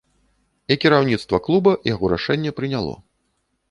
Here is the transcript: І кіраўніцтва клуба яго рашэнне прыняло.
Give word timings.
І 0.73 0.77
кіраўніцтва 0.85 1.43
клуба 1.51 1.77
яго 1.93 2.05
рашэнне 2.17 2.59
прыняло. 2.63 3.01